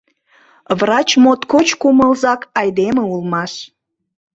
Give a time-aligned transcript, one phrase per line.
[0.79, 3.51] Врач моткоч кумылзак айдеме улмаш.